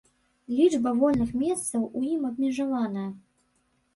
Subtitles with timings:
[0.59, 3.07] Лічба вольных месцаў у ім абмежаваная.